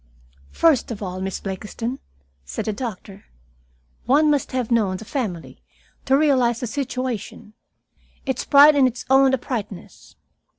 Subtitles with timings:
[0.49, 1.99] "First of all, Miss Blakiston,"
[2.43, 3.25] said the doctor,
[4.07, 5.61] "one must have known the family
[6.05, 7.53] to realize the situation
[8.25, 10.15] its pride in its own uprightness.